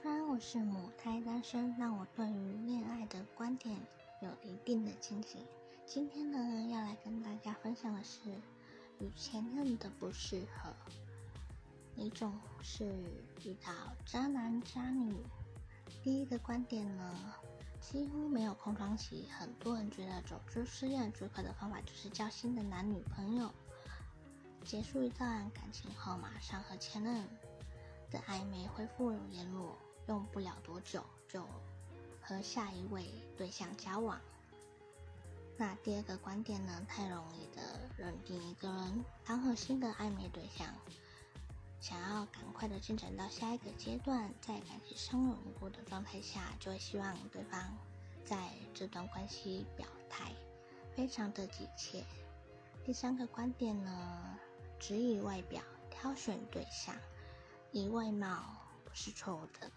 [0.00, 3.74] 虽然我是母胎单身，但我对于恋爱的观点
[4.22, 5.38] 有一定的见解。
[5.84, 8.20] 今天呢，要来跟大家分享的是
[9.00, 10.70] 与前任的不适合。
[11.96, 12.32] 一种
[12.62, 12.84] 是
[13.44, 13.72] 遇到
[14.06, 15.16] 渣男渣女。
[16.04, 17.34] 第一个观点呢，
[17.80, 19.26] 几乎没有空窗期。
[19.36, 23.52] 很多人觉得走出失恋最快的方法就是交新的男女朋友。
[24.64, 27.26] 结束一段感情后，马上和前任
[28.12, 29.76] 的暧昧恢复联络。
[30.08, 31.46] 用不了多久就
[32.20, 34.20] 和下一位对象交往。
[35.56, 36.84] 那第二个观点呢？
[36.88, 37.62] 太容易的
[37.96, 40.66] 认定一个人当和新的暧昧对象，
[41.80, 47.76] 想要赶快的进展到下一个阶段，在感情相稳固的状态下，就会希望对方
[48.24, 50.32] 在这段关系表态，
[50.94, 52.04] 非常的急切。
[52.84, 54.38] 第三个观点呢？
[54.78, 56.94] 只以外表挑选对象，
[57.72, 58.44] 以外貌
[58.84, 59.68] 不是错误的。